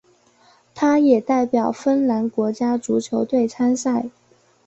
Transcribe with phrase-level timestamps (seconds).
[0.73, 4.09] 他也代表芬兰国家足球队参赛。